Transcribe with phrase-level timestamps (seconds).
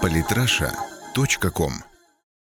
[0.00, 1.72] Политраша.ком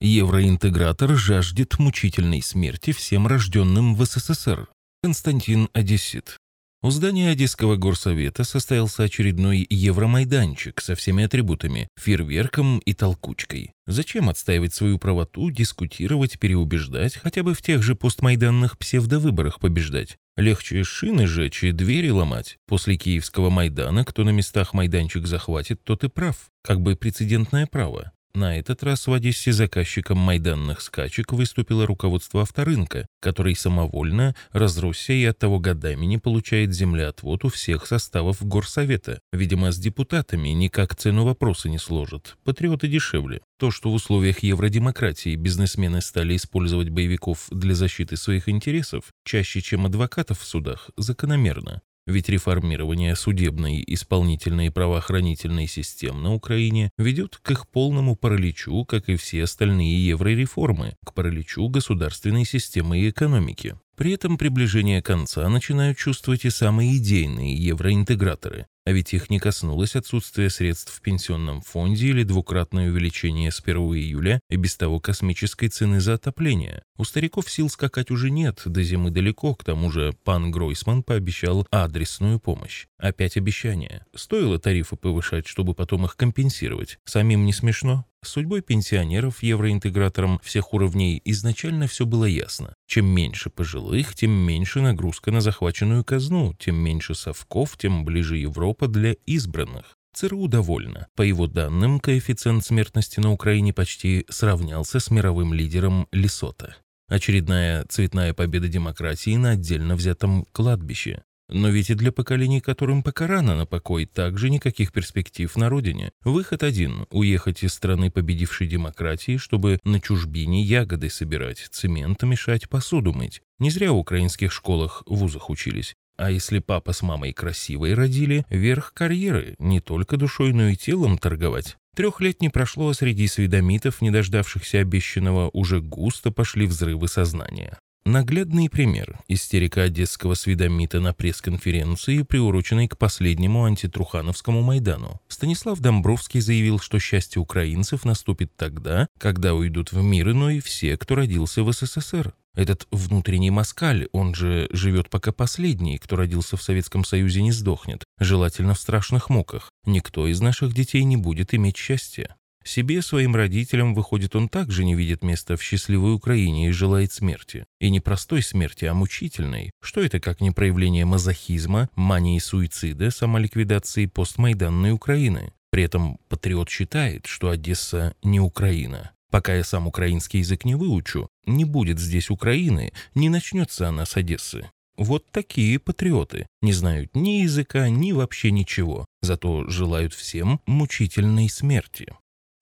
[0.00, 4.68] Евроинтегратор жаждет мучительной смерти всем рожденным в СССР.
[5.02, 6.38] Константин Одессит.
[6.80, 13.72] У здания Одесского горсовета состоялся очередной Евромайданчик со всеми атрибутами, фейерверком и толкучкой.
[13.88, 20.18] Зачем отстаивать свою правоту, дискутировать, переубеждать, хотя бы в тех же постмайданных псевдовыборах побеждать?
[20.36, 22.58] Легче шины жечь и двери ломать.
[22.68, 26.36] После киевского Майдана, кто на местах майданчик захватит, тот и прав.
[26.62, 28.12] Как бы прецедентное право.
[28.38, 35.24] На этот раз в Одессе заказчиком майданных скачек выступило руководство авторынка, который самовольно разросся и
[35.24, 39.18] оттого годами не получает землеотвод у всех составов горсовета.
[39.32, 42.36] Видимо, с депутатами никак цену вопроса не сложат.
[42.44, 43.40] Патриоты дешевле.
[43.58, 49.84] То, что в условиях евродемократии бизнесмены стали использовать боевиков для защиты своих интересов чаще, чем
[49.84, 51.82] адвокатов в судах, закономерно.
[52.08, 59.10] Ведь реформирование судебной, исполнительной и правоохранительной систем на Украине ведет к их полному параличу, как
[59.10, 63.76] и все остальные еврореформы, к параличу государственной системы и экономики.
[63.94, 69.96] При этом приближение конца начинают чувствовать и самые идейные евроинтеграторы, а ведь их не коснулось
[69.96, 75.68] отсутствие средств в пенсионном фонде или двукратное увеличение с 1 июля и без того космической
[75.68, 76.80] цены за отопление.
[76.96, 81.66] У стариков сил скакать уже нет, до зимы далеко, к тому же пан Гройсман пообещал
[81.70, 82.86] адресную помощь.
[82.96, 84.06] Опять обещание.
[84.14, 86.98] Стоило тарифы повышать, чтобы потом их компенсировать.
[87.04, 88.06] Самим не смешно?
[88.24, 92.74] Судьбой пенсионеров евроинтеграторам всех уровней изначально все было ясно.
[92.86, 98.88] Чем меньше пожилых, тем меньше нагрузка на захваченную казну, тем меньше совков, тем ближе Европа
[98.88, 99.96] для избранных.
[100.14, 101.06] ЦРУ довольна.
[101.14, 106.76] По его данным, коэффициент смертности на Украине почти сравнялся с мировым лидером Лесота.
[107.08, 111.22] Очередная цветная победа демократии на отдельно взятом кладбище.
[111.50, 116.10] Но ведь и для поколений, которым пока рано на покой, также никаких перспектив на родине.
[116.22, 123.12] Выход один– уехать из страны победившей демократии, чтобы на чужбине ягоды собирать, цемент мешать, посуду
[123.12, 123.40] мыть.
[123.58, 125.94] Не зря в украинских школах, вузах учились.
[126.18, 131.16] А если папа с мамой красивой родили, верх карьеры, не только душой, но и телом
[131.16, 131.76] торговать.
[131.94, 137.78] Трех лет не прошло, а среди сведомитов, не дождавшихся обещанного, уже густо пошли взрывы сознания.
[138.08, 145.20] Наглядный пример– истерика одесского сведомита на пресс-конференции, приуроченной к последнему антитрухановскому Майдану.
[145.28, 151.16] Станислав Домбровский заявил, что счастье украинцев наступит тогда, когда уйдут в мир иной все, кто
[151.16, 152.32] родился в СССР.
[152.54, 158.04] Этот внутренний москаль, он же живет пока последний, кто родился в Советском Союзе, не сдохнет,
[158.18, 159.70] желательно в страшных муках.
[159.84, 162.36] Никто из наших детей не будет иметь счастья.
[162.68, 167.64] Себе, своим родителям, выходит, он также не видит места в счастливой Украине и желает смерти.
[167.80, 169.70] И не простой смерти, а мучительной.
[169.82, 175.54] Что это как не проявление мазохизма, мании суицида, самоликвидации постмайданной Украины?
[175.70, 179.12] При этом патриот считает, что Одесса не Украина.
[179.30, 184.14] Пока я сам украинский язык не выучу, не будет здесь Украины, не начнется она с
[184.14, 184.68] Одессы.
[184.98, 186.46] Вот такие патриоты.
[186.60, 189.06] Не знают ни языка, ни вообще ничего.
[189.22, 192.12] Зато желают всем мучительной смерти.